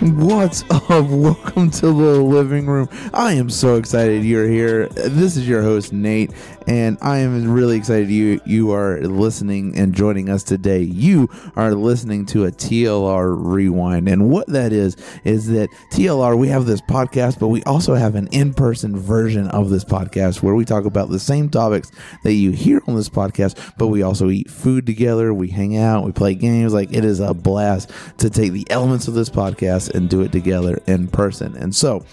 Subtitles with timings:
[0.00, 1.10] What's up?
[1.10, 2.88] Welcome to the living room.
[3.12, 4.88] I am so excited you're here.
[4.88, 6.30] This is your host Nate,
[6.66, 10.80] and I am really excited you you are listening and joining us today.
[10.80, 16.48] You are listening to a TLR rewind, and what that is is that TLR we
[16.48, 20.64] have this podcast, but we also have an in-person version of this podcast where we
[20.64, 21.92] talk about the same topics
[22.22, 26.06] that you hear on this podcast, but we also eat food together, we hang out,
[26.06, 26.72] we play games.
[26.72, 30.32] Like it is a blast to take the elements of this podcast and do it
[30.32, 31.56] together in person.
[31.56, 32.04] And so,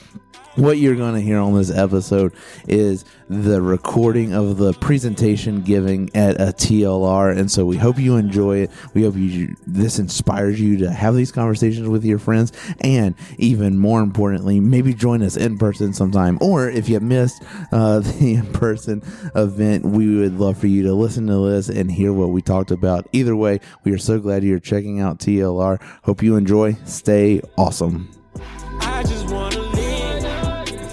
[0.58, 2.34] what you're going to hear on this episode
[2.68, 7.38] is the recording of the presentation giving at a TLR.
[7.38, 8.72] And so we hope you enjoy it.
[8.94, 12.52] We hope you this inspires you to have these conversations with your friends
[12.82, 16.38] and even more importantly, maybe join us in person sometime.
[16.42, 19.04] Or if you missed uh, the in-person
[19.36, 22.72] event, we would love for you to listen to this and hear what we talked
[22.72, 23.08] about.
[23.12, 25.80] Either way, we are so glad you're checking out TLR.
[26.04, 26.74] Hope you enjoy.
[26.86, 28.17] Stay awesome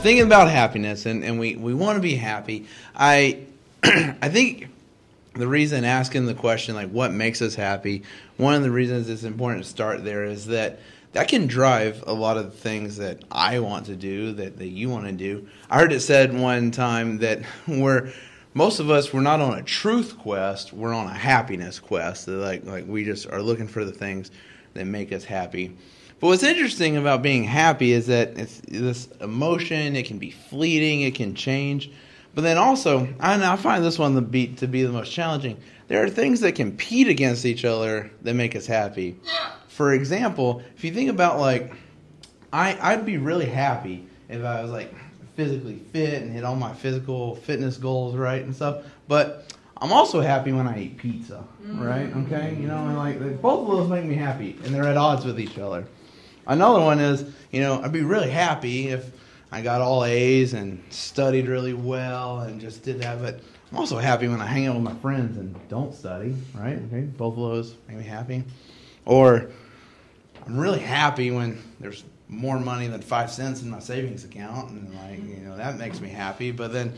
[0.04, 3.38] thinking about happiness and, and we, we want to be happy i
[3.84, 4.68] i think
[5.32, 8.02] the reason asking the question like what makes us happy
[8.36, 10.78] one of the reasons it's important to start there is that
[11.14, 14.68] that can drive a lot of the things that i want to do that, that
[14.68, 15.48] you want to do.
[15.70, 18.12] I heard it said one time that we're
[18.52, 22.28] most of us we're not on a truth quest we're on a happiness quest.
[22.28, 24.30] Like like we just are looking for the things
[24.74, 25.74] that make us happy
[26.20, 29.96] but what's interesting about being happy is that it's this emotion.
[29.96, 31.02] It can be fleeting.
[31.02, 31.90] It can change.
[32.34, 35.56] But then also, I find this one to be, to be the most challenging.
[35.86, 39.16] There are things that compete against each other that make us happy.
[39.68, 41.72] For example, if you think about like,
[42.52, 44.94] I I'd be really happy if I was like
[45.36, 48.84] physically fit and hit all my physical fitness goals right and stuff.
[49.08, 52.14] But I'm also happy when I eat pizza, right?
[52.16, 55.24] Okay, you know, and like both of those make me happy, and they're at odds
[55.24, 55.86] with each other.
[56.46, 59.10] Another one is, you know, I'd be really happy if
[59.50, 63.22] I got all A's and studied really well and just did that.
[63.22, 66.78] But I'm also happy when I hang out with my friends and don't study, right?
[66.88, 68.44] Okay, both of those make me happy.
[69.04, 69.50] Or
[70.46, 74.94] I'm really happy when there's more money than five cents in my savings account, and
[74.94, 76.50] like you know that makes me happy.
[76.50, 76.92] But then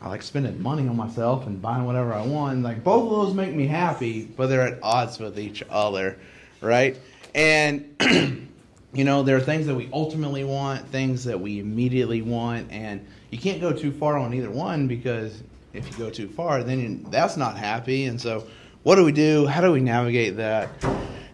[0.00, 2.62] I like spending money on myself and buying whatever I want.
[2.62, 6.18] Like both of those make me happy, but they're at odds with each other,
[6.60, 6.98] right?
[7.34, 7.96] And
[8.94, 13.06] you know, there are things that we ultimately want, things that we immediately want, and
[13.30, 15.42] you can't go too far on either one because
[15.72, 18.04] if you go too far, then that's not happy.
[18.04, 18.46] And so,
[18.82, 19.46] what do we do?
[19.46, 20.68] How do we navigate that?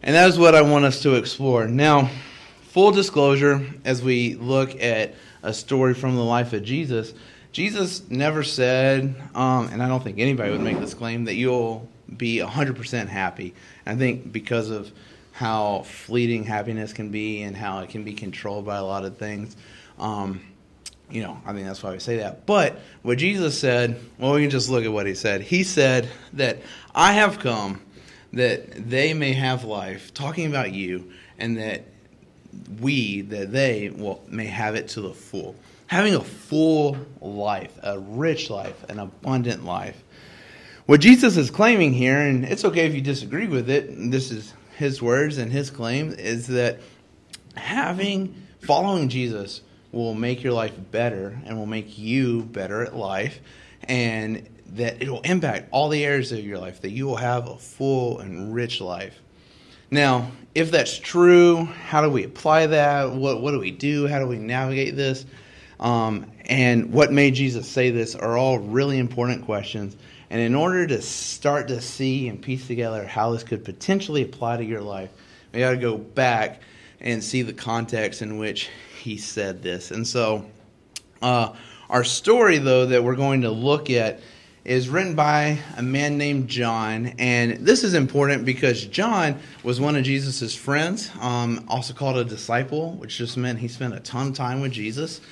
[0.02, 1.66] And that is what I want us to explore.
[1.66, 2.10] Now,
[2.68, 7.14] full disclosure, as we look at a story from the life of Jesus,
[7.50, 11.88] Jesus never said, um, and I don't think anybody would make this claim, that you'll
[12.16, 13.54] be 100% happy.
[13.84, 14.92] I think because of
[15.38, 19.18] how fleeting happiness can be and how it can be controlled by a lot of
[19.18, 19.56] things.
[19.96, 20.40] Um,
[21.08, 22.44] you know, I think that's why we say that.
[22.44, 25.42] But what Jesus said, well, we can just look at what he said.
[25.42, 26.58] He said that
[26.92, 27.80] I have come
[28.32, 31.84] that they may have life, talking about you, and that
[32.80, 35.54] we, that they, well, may have it to the full.
[35.86, 40.02] Having a full life, a rich life, an abundant life.
[40.86, 44.52] What Jesus is claiming here, and it's okay if you disagree with it, this is
[44.78, 46.78] his words and his claim is that
[47.56, 53.40] having following Jesus will make your life better and will make you better at life
[53.88, 57.48] and that it will impact all the areas of your life that you will have
[57.48, 59.18] a full and rich life.
[59.90, 63.10] Now if that's true how do we apply that?
[63.10, 64.06] What, what do we do?
[64.06, 65.26] How do we navigate this?
[65.80, 69.96] Um, and what made jesus say this are all really important questions
[70.30, 74.58] and in order to start to see and piece together how this could potentially apply
[74.58, 75.10] to your life,
[75.52, 76.60] we got to go back
[77.00, 78.68] and see the context in which
[79.02, 79.90] he said this.
[79.90, 80.44] And so,
[81.22, 81.54] uh,
[81.88, 84.20] our story, though, that we're going to look at
[84.64, 87.14] is written by a man named John.
[87.18, 92.24] And this is important because John was one of Jesus' friends, um, also called a
[92.24, 95.22] disciple, which just meant he spent a ton of time with Jesus.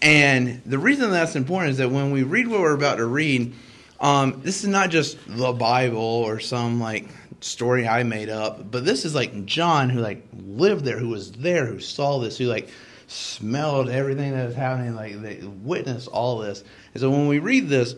[0.00, 3.54] And the reason that's important is that when we read what we're about to read,
[4.02, 7.08] um, this is not just the Bible or some like
[7.40, 11.30] story I made up, but this is like John who like lived there, who was
[11.32, 12.68] there, who saw this, who like
[13.06, 16.64] smelled everything that was happening, like they witnessed all this.
[16.94, 17.94] And so when we read this,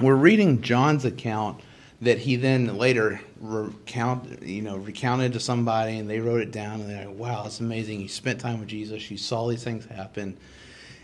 [0.00, 1.60] we're reading John's account
[2.00, 6.80] that he then later recount, you know, recounted to somebody, and they wrote it down,
[6.80, 8.00] and they're like, "Wow, it's amazing!
[8.00, 9.10] You spent time with Jesus.
[9.10, 10.38] You saw these things happen."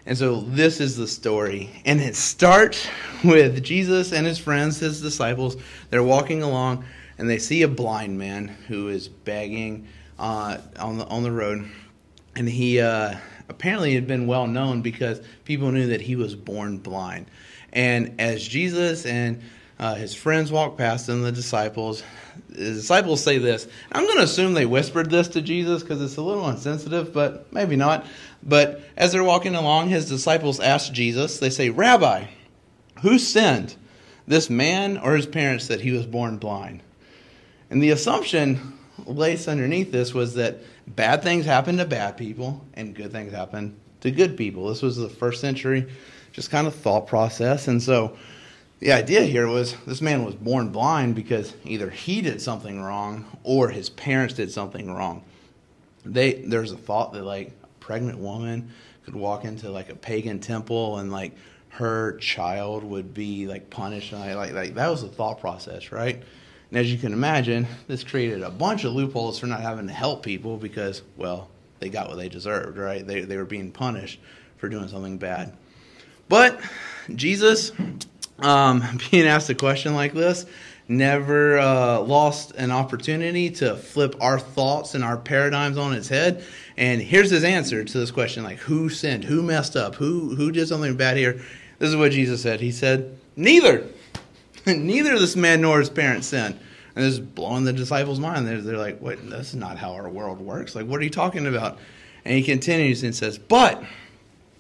[0.07, 1.83] And so this is the story.
[1.85, 2.87] And it starts
[3.25, 5.57] with Jesus and his friends, his disciples.
[5.91, 6.85] They're walking along
[7.19, 9.89] and they see a blind man who is begging
[10.19, 11.69] uh, on, the, on the road.
[12.37, 13.17] and he uh,
[13.49, 17.27] apparently had been well known because people knew that he was born blind.
[17.73, 19.43] And as Jesus and
[19.79, 22.03] uh, his friends walk past him, the disciples,
[22.49, 23.67] the disciples say this.
[23.93, 27.53] I'm going to assume they whispered this to Jesus because it's a little insensitive, but
[27.53, 28.07] maybe not.
[28.43, 32.27] But as they're walking along, his disciples ask Jesus, they say, Rabbi,
[33.03, 33.77] who sinned,
[34.27, 36.83] this man or his parents, that he was born blind?
[37.71, 42.95] And the assumption laced underneath this was that bad things happen to bad people and
[42.95, 44.69] good things happen to good people.
[44.69, 45.87] This was the first century,
[46.33, 47.69] just kind of thought process.
[47.69, 48.17] And so
[48.79, 53.25] the idea here was this man was born blind because either he did something wrong
[53.43, 55.25] or his parents did something wrong.
[56.05, 58.71] They there's a thought that like a pregnant woman
[59.05, 61.33] could walk into like a pagan temple and like
[61.71, 66.23] her child would be like punished and like like that was the thought process, right?
[66.71, 69.93] And as you can imagine, this created a bunch of loopholes for not having to
[69.93, 73.07] help people because, well, they got what they deserved, right?
[73.07, 74.19] They, they were being punished
[74.57, 75.57] for doing something bad.
[76.29, 76.61] But
[77.15, 77.71] Jesus,
[78.41, 80.47] um, being asked a question like this,
[80.89, 86.45] never uh, lost an opportunity to flip our thoughts and our paradigms on its head.
[86.77, 89.25] And here's his answer to this question: like, who sinned?
[89.25, 89.95] Who messed up?
[89.97, 91.41] Who who did something bad here?
[91.79, 92.61] This is what Jesus said.
[92.61, 93.87] He said, "Neither."
[94.67, 96.59] Neither this man nor his parents sinned.
[96.97, 98.49] And this is blowing the disciples' mind.
[98.49, 99.19] They're, they're like, "What?
[99.31, 100.75] That's not how our world works.
[100.75, 101.79] Like, what are you talking about?"
[102.25, 103.83] And he continues and says, "But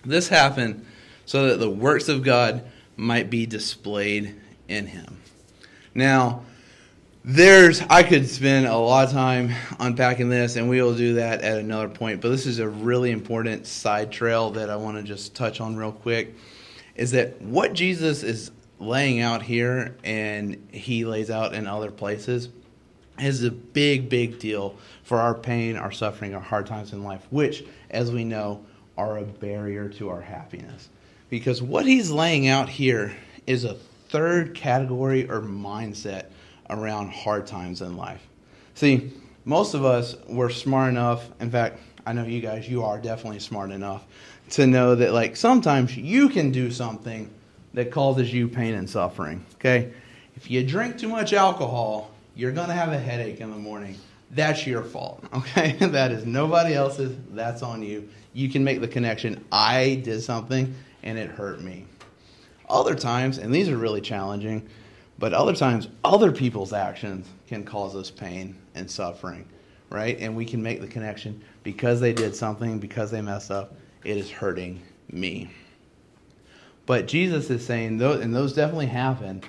[0.05, 0.85] this happened
[1.25, 2.65] so that the works of God
[2.97, 4.35] might be displayed
[4.69, 5.19] in him."
[5.95, 6.43] Now,
[7.25, 9.51] there's I could spend a lot of time
[9.81, 12.21] unpacking this, and we will do that at another point.
[12.21, 15.77] But this is a really important side trail that I want to just touch on
[15.77, 16.35] real quick.
[16.95, 22.49] Is that what Jesus is laying out here and he lays out in other places
[23.19, 27.27] is a big, big deal for our pain, our suffering, our hard times in life,
[27.31, 28.65] which, as we know,
[28.97, 30.91] are a barrier to our happiness.
[31.29, 33.15] Because what he's laying out here
[33.47, 33.75] is a
[34.09, 36.27] third category or mindset
[36.71, 38.27] around hard times in life.
[38.75, 39.13] See,
[39.45, 43.41] most of us were smart enough, in fact, I know you guys, you are definitely
[43.41, 44.05] smart enough
[44.51, 47.31] to know that, like, sometimes you can do something
[47.75, 49.45] that causes you pain and suffering.
[49.57, 49.93] Okay?
[50.37, 53.97] If you drink too much alcohol, you're going to have a headache in the morning.
[54.31, 55.25] That's your fault.
[55.35, 55.73] Okay?
[55.81, 57.17] that is nobody else's.
[57.31, 58.09] That's on you.
[58.35, 59.45] You can make the connection.
[59.51, 60.75] I did something
[61.07, 61.87] and it hurt me.
[62.69, 64.69] Other times, and these are really challenging,
[65.19, 69.49] but other times, other people's actions can cause us pain and suffering,
[69.89, 70.19] right?
[70.19, 73.75] And we can make the connection because they did something, because they messed up,
[74.05, 75.51] it is hurting me.
[76.85, 79.43] But Jesus is saying, and those definitely happen.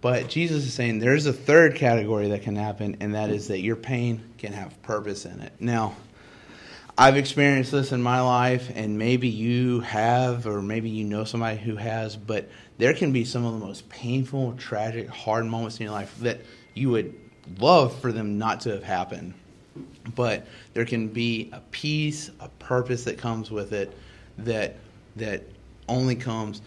[0.00, 3.60] But Jesus is saying there's a third category that can happen, and that is that
[3.60, 5.52] your pain can have purpose in it.
[5.60, 5.94] Now,
[7.02, 11.58] I've experienced this in my life, and maybe you have, or maybe you know somebody
[11.58, 15.82] who has, but there can be some of the most painful, tragic, hard moments in
[15.82, 16.42] your life that
[16.74, 17.12] you would
[17.58, 19.34] love for them not to have happened.
[20.14, 23.92] But there can be a peace, a purpose that comes with it
[24.38, 24.76] that
[25.16, 25.42] that
[25.88, 26.62] only comes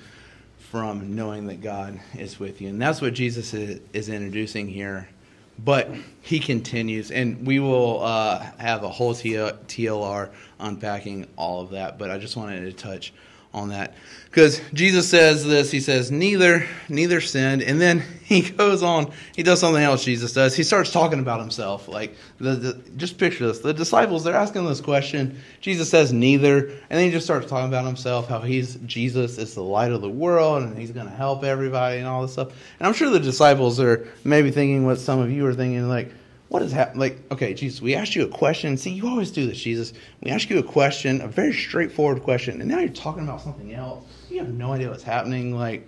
[0.57, 2.67] from knowing that God is with you.
[2.67, 5.07] And that's what Jesus is, is introducing here.
[5.57, 5.89] But
[6.21, 11.97] he continues, and we will uh, have a whole TLR unpacking all of that.
[11.97, 13.13] But I just wanted to touch
[13.55, 13.95] on that
[14.35, 15.71] because Jesus says this.
[15.71, 19.11] He says, "Neither, neither sinned," and then he goes on.
[19.33, 20.03] He does something else.
[20.03, 20.53] Jesus does.
[20.53, 21.87] He starts talking about himself.
[21.87, 25.41] Like the, the just picture this: the disciples they're asking this question.
[25.61, 28.27] Jesus says, "Neither," and then he just starts talking about himself.
[28.27, 31.99] How he's Jesus is the light of the world, and he's going to help everybody,
[31.99, 32.49] and all this stuff.
[32.79, 36.11] And I'm sure the disciples are maybe thinking what some of you are thinking, like
[36.49, 36.99] what is happening?
[36.99, 38.77] Like, okay, Jesus, we asked you a question.
[38.77, 39.93] See, you always do this, Jesus.
[40.21, 43.73] We ask you a question, a very straightforward question, and now you're talking about something
[43.73, 44.05] else.
[44.29, 45.57] You have no idea what's happening.
[45.57, 45.87] Like,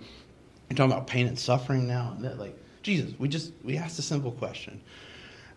[0.68, 2.12] you're talking about pain and suffering now.
[2.16, 4.80] And that, like, Jesus, we just we asked a simple question.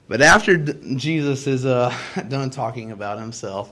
[0.08, 1.96] But after Jesus is uh,
[2.28, 3.72] done talking about himself,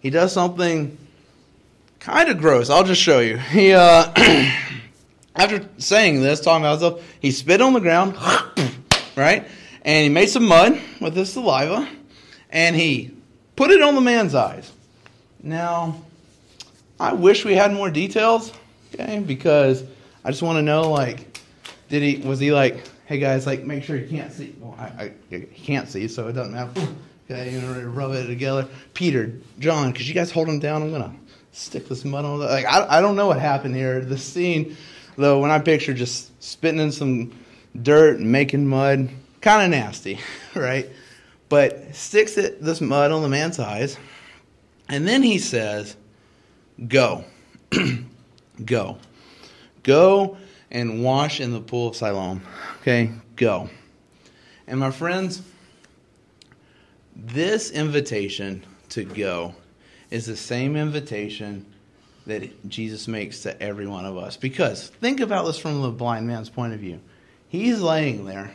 [0.00, 0.96] he does something
[1.98, 2.70] kind of gross.
[2.70, 3.36] I'll just show you.
[3.36, 4.12] He uh,
[5.34, 8.16] after saying this, talking about himself, he spit on the ground,
[9.16, 9.46] right?
[9.82, 11.88] And he made some mud with his saliva
[12.50, 13.14] and he
[13.56, 14.72] put it on the man's eyes.
[15.42, 16.02] Now,
[16.98, 18.52] I wish we had more details,
[18.92, 19.84] okay, because
[20.24, 21.40] I just want to know, like,
[21.88, 24.54] did he, was he like, hey guys, like, make sure you can't see.
[24.60, 26.88] Well, I, I he can't see, so it doesn't matter.
[27.30, 28.66] Okay, you know, rub it together.
[28.94, 30.82] Peter, John, could you guys hold him down?
[30.82, 31.12] I'm to
[31.52, 34.00] stick this mud on the, like, I, I don't know what happened here.
[34.00, 34.76] The scene,
[35.16, 37.32] though, when I picture just spitting in some
[37.82, 39.08] dirt and making mud,
[39.40, 40.18] kind of nasty,
[40.54, 40.88] right?
[41.48, 43.96] But sticks it, this mud on the man's eyes,
[44.88, 45.96] And then he says,
[46.86, 47.24] Go.
[48.64, 48.98] go.
[49.82, 50.36] Go
[50.70, 52.42] and wash in the pool of Siloam.
[52.80, 53.70] Okay, go.
[54.66, 55.42] And my friends,
[57.16, 59.54] this invitation to go
[60.10, 61.66] is the same invitation
[62.26, 64.36] that Jesus makes to every one of us.
[64.36, 67.00] Because think about this from the blind man's point of view.
[67.48, 68.52] He's laying there.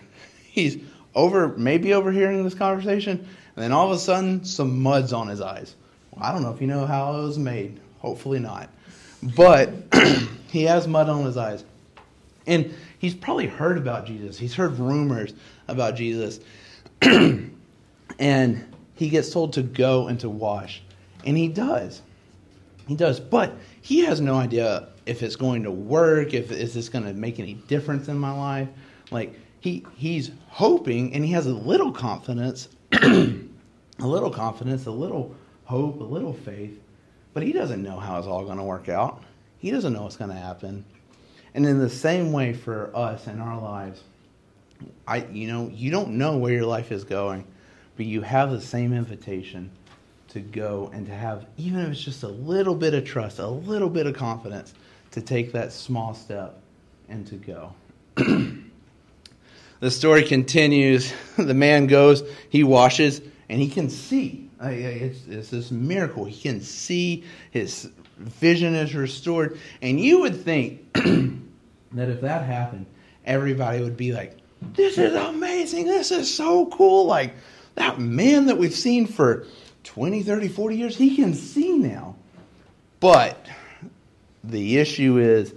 [0.53, 0.77] He's
[1.15, 5.41] over, maybe overhearing this conversation, and then all of a sudden, some mud's on his
[5.41, 5.73] eyes.
[6.11, 7.79] Well, I don't know if you know how it was made.
[7.97, 8.69] Hopefully not.
[9.23, 9.73] But
[10.51, 11.65] he has mud on his eyes.
[12.45, 14.37] And he's probably heard about Jesus.
[14.37, 15.33] He's heard rumors
[15.67, 16.39] about Jesus.
[17.01, 20.83] and he gets told to go and to wash.
[21.25, 22.03] And he does.
[22.87, 23.19] He does.
[23.19, 27.13] But he has no idea if it's going to work, if is this going to
[27.13, 28.67] make any difference in my life.
[29.09, 29.33] Like
[29.63, 33.37] he he's hoping and he has a little confidence, a
[33.97, 36.77] little confidence, a little hope, a little faith,
[37.33, 39.23] but he doesn't know how it's all going to work out.
[39.59, 40.83] He doesn't know what's going to happen.
[41.53, 44.03] And in the same way for us in our lives,
[45.07, 47.47] I you know, you don't know where your life is going,
[47.95, 49.71] but you have the same invitation
[50.27, 53.47] to go and to have even if it's just a little bit of trust, a
[53.47, 54.73] little bit of confidence
[55.11, 56.59] to take that small step
[57.07, 57.73] and to go.
[59.83, 61.13] the story continues.
[61.35, 64.49] The man goes, he washes, and he can see.
[64.61, 66.25] It's, it's this miracle.
[66.25, 69.59] He can see his vision is restored.
[69.81, 72.85] And you would think that if that happened,
[73.25, 74.37] everybody would be like,
[74.75, 75.87] This is amazing.
[75.87, 77.07] This is so cool.
[77.07, 77.33] Like
[77.75, 79.47] that man that we've seen for
[79.83, 82.15] 20, 30, 40 years, he can see now.
[82.99, 83.47] But
[84.43, 85.53] the issue is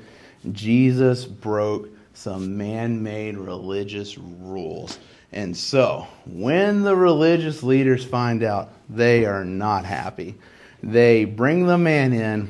[0.53, 4.99] Jesus broke some man made religious rules.
[5.33, 10.35] And so, when the religious leaders find out, they are not happy.
[10.83, 12.49] They bring the man in,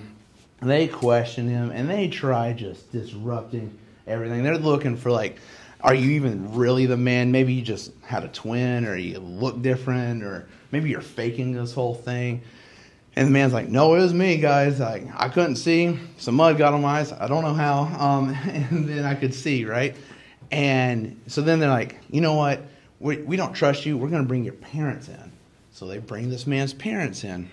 [0.62, 4.44] they question him, and they try just disrupting everything.
[4.44, 5.38] They're looking for, like,
[5.80, 7.32] are you even really the man?
[7.32, 11.72] Maybe you just had a twin, or you look different, or maybe you're faking this
[11.72, 12.42] whole thing.
[13.16, 14.78] And the man's like, no, it was me, guys.
[14.78, 15.98] Like, I couldn't see.
[16.18, 17.12] Some mud got on my eyes.
[17.12, 17.84] I don't know how.
[17.98, 19.96] Um, and then I could see, right?
[20.50, 22.60] And so then they're like, you know what?
[23.00, 23.96] We, we don't trust you.
[23.96, 25.32] We're going to bring your parents in.
[25.72, 27.50] So they bring this man's parents in.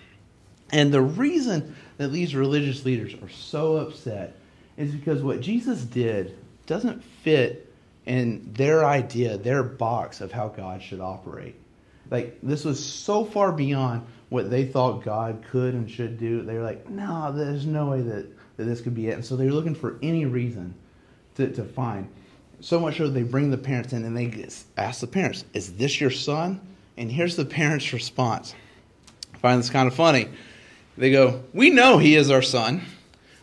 [0.70, 4.36] And the reason that these religious leaders are so upset
[4.76, 7.72] is because what Jesus did doesn't fit
[8.04, 11.54] in their idea, their box of how God should operate.
[12.10, 16.42] Like, this was so far beyond what they thought God could and should do.
[16.42, 18.26] They were like, no, there's no way that,
[18.56, 19.12] that this could be it.
[19.12, 20.74] And so they were looking for any reason
[21.36, 22.08] to, to find.
[22.60, 26.00] So much so they bring the parents in and they ask the parents, is this
[26.00, 26.60] your son?
[26.96, 28.56] And here's the parents' response.
[29.34, 30.28] I find this kind of funny.
[30.98, 32.82] They go, We know he is our son,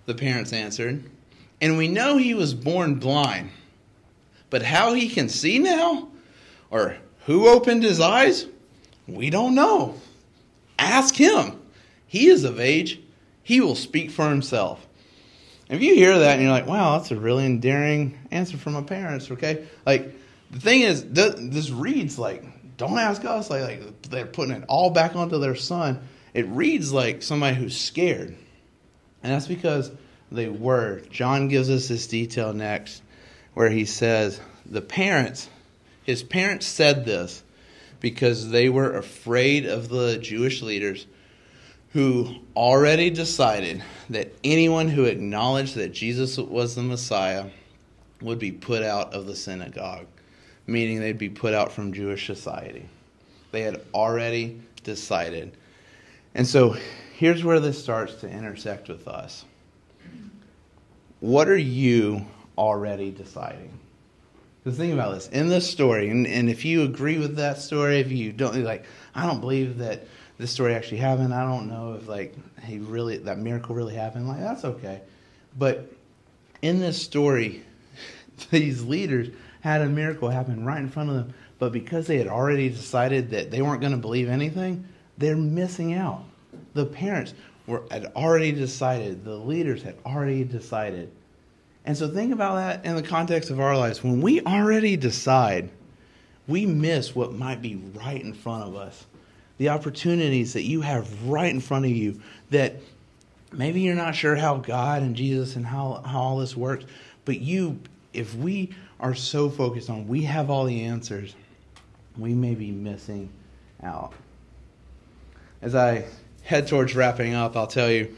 [0.08, 1.04] the parents answered,
[1.62, 3.50] and we know he was born blind.
[4.50, 6.10] But how he can see now,
[6.70, 8.46] or who opened his eyes,
[9.08, 9.96] we don't know.
[10.82, 11.62] Ask him.
[12.08, 13.00] He is of age.
[13.44, 14.86] He will speak for himself.
[15.70, 18.82] If you hear that and you're like, wow, that's a really endearing answer from my
[18.82, 19.66] parents, okay?
[19.86, 20.14] Like,
[20.50, 22.44] the thing is, this reads like,
[22.78, 23.50] don't ask us.
[23.50, 26.02] Like, like they're putting it all back onto their son.
[26.34, 28.36] It reads like somebody who's scared.
[29.24, 29.92] And that's because
[30.32, 31.02] they were.
[31.12, 33.02] John gives us this detail next
[33.54, 35.48] where he says, the parents,
[36.04, 37.44] his parents said this
[38.02, 41.08] because they were afraid of the Jewish leaders
[41.94, 47.46] who already decided that anyone who acknowledged that Jesus was the Messiah
[48.22, 50.08] would be put out of the synagogue,
[50.68, 52.88] meaning they'd be put out from Jewish society.
[53.52, 55.56] They had already decided.
[56.34, 56.76] And so
[57.18, 59.46] here's where this starts to intersect with us.
[61.20, 62.26] What are you
[62.58, 63.78] already deciding?
[64.64, 68.00] Because think about this in this story, and, and if you agree with that story,
[68.00, 70.06] if you don't like, I don't believe that
[70.38, 71.34] this story actually happened.
[71.34, 74.28] I don't know if like he really that miracle really happened.
[74.28, 75.02] Like that's okay,
[75.58, 75.92] but
[76.62, 77.64] in this story,
[78.52, 79.30] these leaders
[79.62, 83.32] had a miracle happen right in front of them, but because they had already decided
[83.32, 84.88] that they weren't going to believe anything,
[85.18, 86.24] they're missing out.
[86.76, 87.34] The parents
[87.66, 89.26] were had already decided.
[89.26, 91.12] The leaders had already decided
[91.86, 94.04] and so think about that in the context of our lives.
[94.04, 95.70] When we already decide,
[96.48, 99.06] we miss what might be right in front of us.
[99.58, 102.76] The opportunities that you have right in front of you that
[103.52, 106.86] maybe you're not sure how God and Jesus and how, how all this works,
[107.26, 107.80] but you,
[108.14, 111.36] if we are so focused on we have all the answers,
[112.18, 113.30] we may be missing
[113.84, 114.14] out.
[115.62, 116.06] As I
[116.44, 118.16] head towards wrapping up, I'll tell you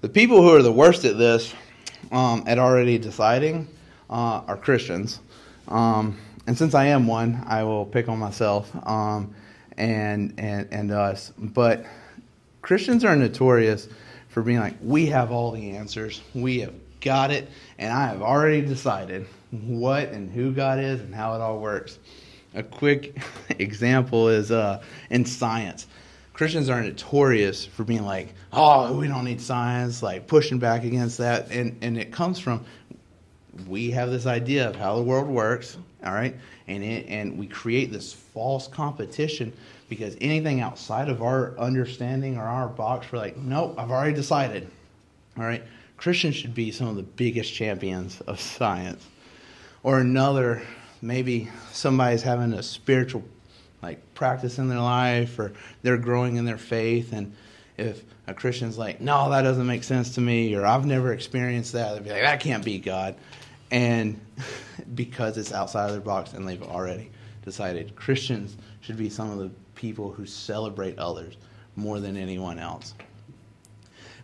[0.00, 1.52] the people who are the worst at this,
[2.12, 3.68] um, at already deciding,
[4.10, 5.20] uh, are Christians.
[5.68, 9.34] Um, and since I am one, I will pick on myself um,
[9.76, 11.32] and, and, and us.
[11.38, 11.84] But
[12.62, 13.88] Christians are notorious
[14.28, 17.48] for being like, we have all the answers, we have got it,
[17.78, 21.98] and I have already decided what and who God is and how it all works.
[22.54, 23.16] A quick
[23.58, 25.86] example is uh, in science.
[26.36, 31.16] Christians are notorious for being like, oh, we don't need science, like pushing back against
[31.16, 31.50] that.
[31.50, 32.62] And, and it comes from
[33.66, 36.36] we have this idea of how the world works, all right?
[36.68, 39.50] And, it, and we create this false competition
[39.88, 44.68] because anything outside of our understanding or our box, we're like, nope, I've already decided,
[45.38, 45.62] all right?
[45.96, 49.02] Christians should be some of the biggest champions of science.
[49.82, 50.60] Or another,
[51.00, 53.24] maybe somebody's having a spiritual
[53.82, 55.52] like practice in their life or
[55.82, 57.32] they're growing in their faith and
[57.76, 61.72] if a Christian's like, no, that doesn't make sense to me, or I've never experienced
[61.72, 63.16] that, they'd be like, that can't be God.
[63.70, 64.20] And
[64.94, 67.10] because it's outside of their box and they've already
[67.44, 71.36] decided, Christians should be some of the people who celebrate others
[71.76, 72.94] more than anyone else.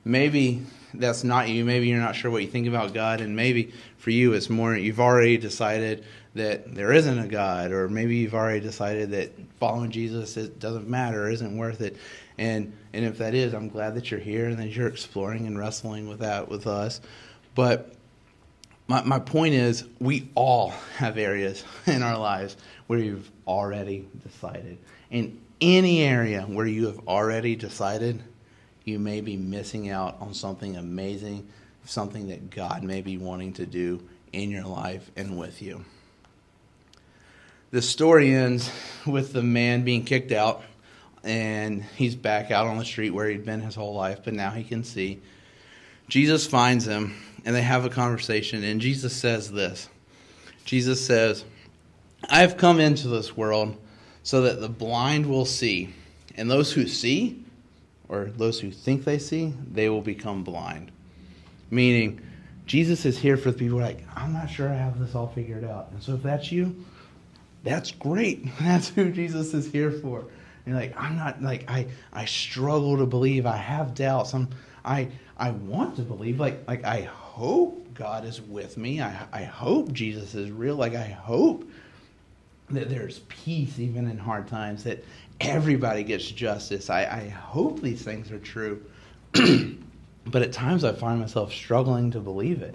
[0.04, 0.62] Maybe
[0.94, 1.64] that's not you.
[1.64, 4.76] Maybe you're not sure what you think about God, and maybe for you it's more
[4.76, 9.90] you've already decided that there isn't a God, or maybe you've already decided that following
[9.90, 11.96] Jesus it doesn't matter, isn't worth it.
[12.38, 15.58] And and if that is, I'm glad that you're here and that you're exploring and
[15.58, 17.00] wrestling with that with us.
[17.54, 17.94] But
[18.88, 22.56] my my point is, we all have areas in our lives
[22.86, 24.78] where you've already decided.
[25.10, 28.22] In any area where you have already decided,
[28.84, 31.48] you may be missing out on something amazing,
[31.84, 35.84] something that God may be wanting to do in your life and with you
[37.72, 38.70] the story ends
[39.06, 40.62] with the man being kicked out
[41.24, 44.50] and he's back out on the street where he'd been his whole life, but now
[44.50, 45.20] he can see.
[46.06, 47.14] Jesus finds him
[47.44, 49.88] and they have a conversation, and Jesus says this
[50.64, 51.44] Jesus says,
[52.28, 53.76] I've come into this world
[54.22, 55.94] so that the blind will see,
[56.36, 57.42] and those who see,
[58.12, 60.92] or those who think they see, they will become blind.
[61.70, 62.20] Meaning,
[62.66, 65.64] Jesus is here for the people like, I'm not sure I have this all figured
[65.64, 65.88] out.
[65.92, 66.84] And so if that's you,
[67.64, 68.44] that's great.
[68.60, 70.24] That's who Jesus is here for.
[70.66, 73.46] And like I'm not like I I struggle to believe.
[73.46, 74.34] I have doubts.
[74.34, 74.48] I'm
[74.84, 76.40] I I want to believe.
[76.40, 79.00] Like like I hope God is with me.
[79.00, 80.74] I I hope Jesus is real.
[80.74, 81.68] Like I hope
[82.70, 84.84] that there's peace even in hard times.
[84.84, 85.04] That
[85.40, 86.90] everybody gets justice.
[86.90, 88.82] I I hope these things are true.
[90.26, 92.74] but at times I find myself struggling to believe it.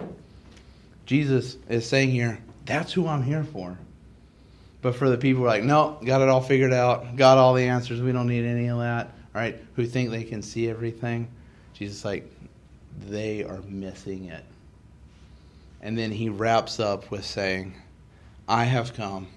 [1.06, 3.78] Jesus is saying here, that's who I'm here for.
[4.82, 7.54] But for the people who are like, no, got it all figured out, got all
[7.54, 9.58] the answers, we don't need any of that, right?
[9.76, 11.28] Who think they can see everything,
[11.72, 12.30] Jesus like,
[13.08, 14.44] they are missing it.
[15.80, 17.74] And then he wraps up with saying,
[18.46, 19.28] I have come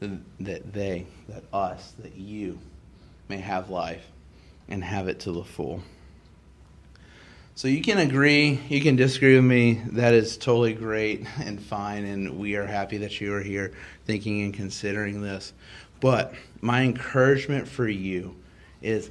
[0.00, 2.58] that they, that us, that you
[3.28, 4.04] may have life
[4.68, 5.82] and have it to the full.
[7.54, 9.82] So you can agree, you can disagree with me.
[9.86, 13.72] That is totally great and fine, and we are happy that you are here
[14.04, 15.52] thinking and considering this.
[15.98, 18.36] But my encouragement for you
[18.80, 19.10] is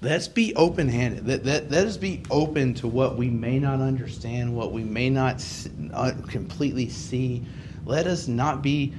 [0.00, 1.26] let's be open handed.
[1.26, 5.10] Let, let, let us be open to what we may not understand, what we may
[5.10, 5.44] not
[5.92, 7.44] uh, completely see.
[7.84, 8.94] Let us not be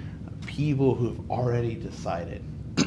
[0.55, 2.41] people who have already decided.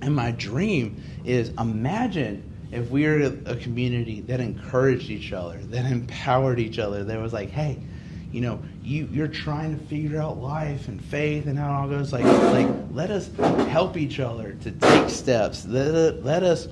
[0.00, 5.84] and my dream is imagine if we were a community that encouraged each other, that
[5.90, 7.78] empowered each other, that was like, hey,
[8.32, 11.88] you know, you you're trying to figure out life and faith and how it all
[11.88, 12.12] goes.
[12.12, 13.30] Like, like let us
[13.68, 15.66] help each other to take steps.
[15.66, 16.68] Let, let us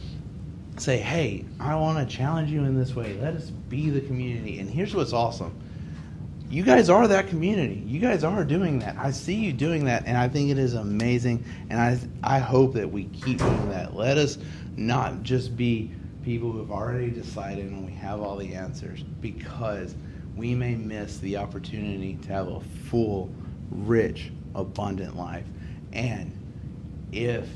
[0.76, 3.16] say, hey, I want to challenge you in this way.
[3.20, 4.58] Let us be the community.
[4.58, 5.54] And here's what's awesome.
[6.50, 7.82] You guys are that community.
[7.86, 8.96] You guys are doing that.
[8.98, 11.44] I see you doing that, and I think it is amazing.
[11.70, 13.96] And I I hope that we keep doing that.
[13.96, 14.38] Let us
[14.76, 15.90] not just be
[16.24, 19.94] people who have already decided and we have all the answers because
[20.36, 23.30] we may miss the opportunity to have a full,
[23.70, 25.44] rich, abundant life.
[25.92, 26.32] And
[27.12, 27.48] if,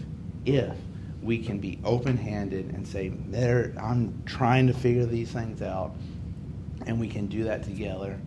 [0.44, 0.76] if
[1.22, 5.94] we can be open handed and say, there, I'm trying to figure these things out,
[6.86, 8.20] and we can do that together,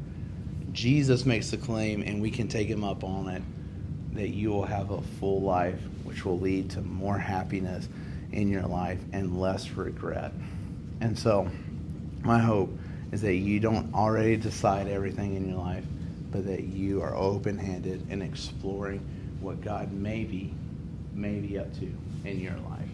[0.74, 3.44] Jesus makes the claim, and we can take him up on it,
[4.14, 7.88] that you will have a full life, which will lead to more happiness
[8.32, 10.32] in your life and less regret.
[11.02, 11.50] And so,
[12.22, 12.70] my hope
[13.12, 15.84] is that you don't already decide everything in your life,
[16.32, 19.00] but that you are open handed and exploring
[19.42, 20.54] what God may be,
[21.14, 21.92] may be up to
[22.24, 22.88] in your life.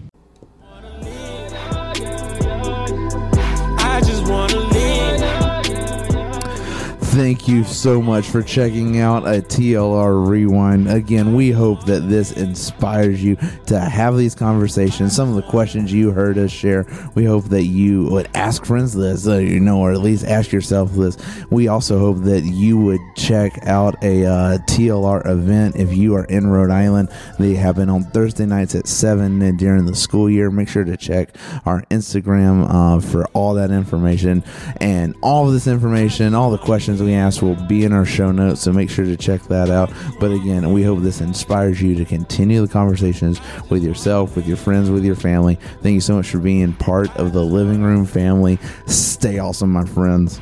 [7.18, 10.88] Thank you so much for checking out a TLR Rewind.
[10.88, 15.16] Again, we hope that this inspires you to have these conversations.
[15.16, 18.94] Some of the questions you heard us share, we hope that you would ask friends
[18.94, 21.18] this, uh, you know, or at least ask yourself this.
[21.50, 26.26] We also hope that you would check out a uh, TLR event if you are
[26.26, 27.10] in Rhode Island.
[27.40, 30.52] They happen on Thursday nights at 7 during the school year.
[30.52, 34.44] Make sure to check our Instagram uh, for all that information
[34.80, 38.32] and all of this information, all the questions we asked will be in our show
[38.32, 39.90] notes, so make sure to check that out.
[40.20, 43.40] But again, we hope this inspires you to continue the conversations
[43.70, 45.56] with yourself, with your friends, with your family.
[45.82, 48.60] Thank you so much for being part of the living room family.
[48.88, 50.42] Stay awesome, my friends.